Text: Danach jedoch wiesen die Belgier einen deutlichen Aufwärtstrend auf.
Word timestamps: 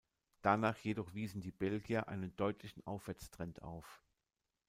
Danach 0.41 0.77
jedoch 0.79 1.13
wiesen 1.13 1.41
die 1.41 1.51
Belgier 1.51 2.07
einen 2.07 2.35
deutlichen 2.35 2.81
Aufwärtstrend 2.87 3.61
auf. 3.61 4.01